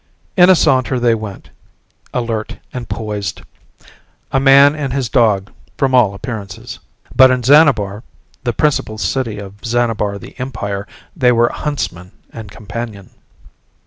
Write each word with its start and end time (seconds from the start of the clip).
In 0.35 0.49
a 0.49 0.55
saunter 0.55 0.99
they 0.99 1.13
went, 1.13 1.51
alert 2.11 2.57
and 2.73 2.89
poised. 2.89 3.43
A 4.31 4.39
man 4.39 4.75
and 4.75 4.91
his 4.91 5.09
dog 5.09 5.51
from 5.77 5.93
all 5.93 6.15
appearances. 6.15 6.79
But 7.15 7.29
in 7.29 7.43
Xanabar, 7.43 8.01
the 8.43 8.51
principal 8.51 8.97
city 8.97 9.37
of 9.37 9.63
Xanabar 9.63 10.17
the 10.17 10.33
Empire 10.39 10.87
they 11.15 11.31
were 11.31 11.49
huntsman 11.49 12.13
and 12.33 12.49
companion. 12.49 13.11